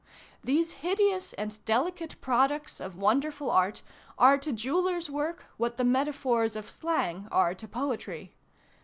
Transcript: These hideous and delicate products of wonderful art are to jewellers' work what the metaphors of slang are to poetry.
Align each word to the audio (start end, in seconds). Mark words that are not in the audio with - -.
These 0.43 0.71
hideous 0.81 1.33
and 1.33 1.63
delicate 1.63 2.19
products 2.21 2.79
of 2.79 2.95
wonderful 2.95 3.51
art 3.51 3.83
are 4.17 4.35
to 4.35 4.51
jewellers' 4.51 5.11
work 5.11 5.45
what 5.57 5.77
the 5.77 5.83
metaphors 5.85 6.55
of 6.55 6.71
slang 6.71 7.27
are 7.31 7.53
to 7.53 7.67
poetry. 7.67 8.33